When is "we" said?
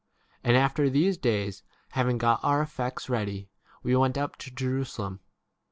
3.83-3.95